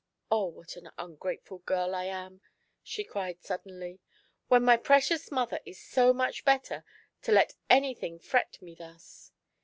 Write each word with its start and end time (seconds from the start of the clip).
Oh, 0.31 0.45
what 0.45 0.77
an 0.77 0.89
ungratefiil 0.97 1.63
girl 1.63 1.93
I 1.93 2.05
am," 2.05 2.41
she 2.81 3.03
cried 3.03 3.43
suddenly," 3.43 3.99
when 4.47 4.63
my 4.63 4.75
precious 4.75 5.29
mother 5.29 5.59
is 5.63 5.79
so 5.79 6.11
much 6.11 6.43
better, 6.43 6.83
to 7.21 7.31
let 7.31 7.53
anything 7.69 8.17
fret 8.17 8.59
me 8.63 8.73
thus 8.73 9.31